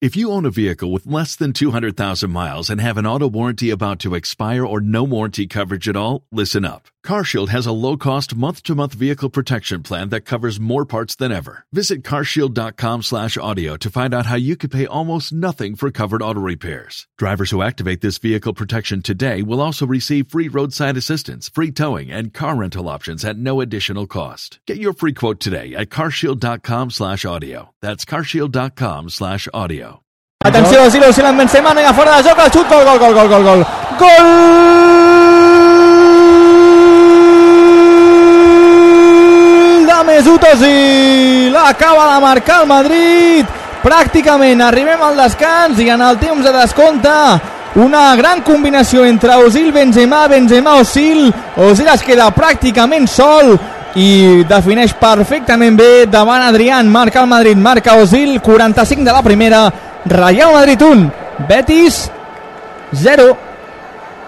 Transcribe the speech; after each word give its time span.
If 0.00 0.16
you 0.16 0.32
own 0.32 0.44
a 0.44 0.50
vehicle 0.50 0.92
with 0.92 1.06
less 1.06 1.36
than 1.36 1.52
200,000 1.52 2.30
miles 2.30 2.68
and 2.68 2.80
have 2.80 2.98
an 2.98 3.06
auto 3.06 3.28
warranty 3.28 3.70
about 3.70 4.00
to 4.00 4.14
expire 4.14 4.66
or 4.66 4.80
no 4.80 5.02
warranty 5.04 5.46
coverage 5.46 5.88
at 5.88 5.96
all, 5.96 6.26
listen 6.30 6.64
up. 6.64 6.88
CarShield 7.04 7.50
has 7.50 7.66
a 7.66 7.72
low-cost 7.72 8.34
month-to-month 8.34 8.94
vehicle 8.94 9.28
protection 9.28 9.82
plan 9.82 10.08
that 10.08 10.22
covers 10.22 10.58
more 10.58 10.86
parts 10.86 11.14
than 11.14 11.30
ever. 11.32 11.66
Visit 11.70 12.02
carshield.com/audio 12.02 13.76
to 13.76 13.90
find 13.90 14.14
out 14.14 14.26
how 14.26 14.36
you 14.36 14.56
could 14.56 14.70
pay 14.70 14.86
almost 14.86 15.30
nothing 15.32 15.76
for 15.76 15.90
covered 15.90 16.22
auto 16.22 16.40
repairs. 16.40 17.06
Drivers 17.18 17.50
who 17.50 17.60
activate 17.60 18.00
this 18.00 18.16
vehicle 18.16 18.54
protection 18.54 19.02
today 19.02 19.42
will 19.42 19.60
also 19.60 19.86
receive 19.86 20.28
free 20.28 20.48
roadside 20.48 20.96
assistance, 20.96 21.50
free 21.50 21.70
towing, 21.70 22.10
and 22.10 22.32
car 22.32 22.56
rental 22.56 22.88
options 22.88 23.22
at 23.22 23.36
no 23.36 23.60
additional 23.60 24.06
cost. 24.06 24.58
Get 24.66 24.78
your 24.78 24.94
free 24.94 25.12
quote 25.12 25.40
today 25.40 25.74
at 25.74 25.90
carshield.com/audio. 25.90 27.74
That's 27.82 28.04
carshield.com/audio. 28.06 30.00
Atenció, 30.44 30.90
Zilo, 30.90 31.12
Silan 31.12 31.36
Benzema, 31.36 31.74
nega 31.74 31.94
fora 31.94 32.16
de 32.16 32.28
joc, 32.28 32.38
el 32.38 32.50
xut, 32.50 32.68
gol, 32.68 32.84
gol, 32.84 32.98
gol, 32.98 33.14
gol, 33.14 33.28
gol, 33.28 33.64
gol. 33.98 35.13
De 40.38 40.48
Mesut 40.48 40.54
Özil, 40.54 41.56
acaba 41.56 42.14
de 42.14 42.20
marcar 42.20 42.62
el 42.62 42.66
Madrid, 42.66 43.46
pràcticament 43.82 44.62
arribem 44.62 45.02
al 45.02 45.16
descans 45.16 45.78
i 45.78 45.88
en 45.90 46.00
el 46.00 46.18
temps 46.18 46.44
de 46.44 46.52
descompte 46.52 47.10
una 47.76 48.14
gran 48.16 48.40
combinació 48.42 49.04
entre 49.04 49.36
Özil, 49.44 49.72
Benzema, 49.72 50.26
Benzema, 50.28 50.78
Özil, 50.80 51.32
Özil 51.56 51.88
es 51.92 52.02
queda 52.02 52.30
pràcticament 52.34 53.06
sol 53.06 53.54
i 53.94 54.44
defineix 54.48 54.94
perfectament 54.98 55.76
bé 55.76 56.06
davant 56.06 56.42
Adrián, 56.48 56.88
marca 56.90 57.20
el 57.22 57.28
Madrid, 57.28 57.56
marca 57.56 57.96
Özil, 58.00 58.40
45 58.40 59.04
de 59.04 59.12
la 59.12 59.22
primera, 59.22 59.72
Real 60.04 60.52
Madrid 60.52 60.82
1, 60.82 61.10
Betis 61.48 62.10
0. 62.92 63.36